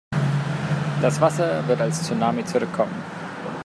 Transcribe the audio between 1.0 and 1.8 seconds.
Wasser wird